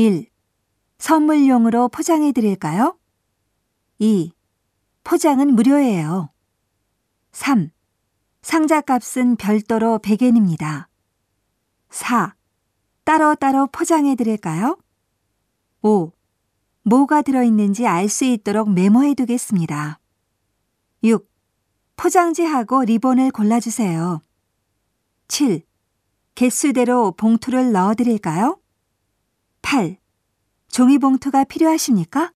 1. 0.00 0.30
선물용으로 0.96 1.90
포장해 1.90 2.32
드릴까요? 2.32 2.98
2. 3.98 4.32
포장은 5.04 5.54
무료예요. 5.54 6.30
3. 7.32 7.70
상자 8.40 8.80
값은 8.80 9.36
별도로 9.36 9.98
100엔입니다. 9.98 10.86
4. 11.90 12.34
따로따로 13.04 13.66
포장해 13.66 14.14
드릴까요? 14.14 14.78
5. 15.82 16.12
뭐가 16.84 17.20
들어있는지 17.20 17.86
알 17.86 18.08
수 18.08 18.24
있도록 18.24 18.72
메모해 18.72 19.12
두겠습니다. 19.12 20.00
6. 21.04 21.30
포장지하고 21.96 22.84
리본을 22.84 23.32
골라주세요. 23.32 24.22
7. 25.28 25.62
개수대로 26.34 27.12
봉투를 27.12 27.72
넣어 27.72 27.94
드릴까요? 27.94 28.56
8. 29.62 29.98
종이봉투가 30.68 31.44
필요하십니까? 31.44 32.32